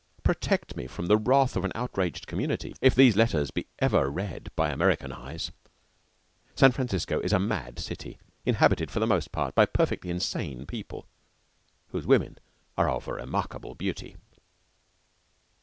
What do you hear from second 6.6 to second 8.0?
Francisco is a mad